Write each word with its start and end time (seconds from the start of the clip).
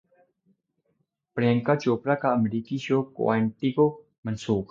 پریانکا 1.37 1.73
چوپڑا 1.83 2.15
کا 2.21 2.29
امریکی 2.37 2.77
show 2.85 2.97
Quantico 3.15 3.85
منسوخ 4.25 4.59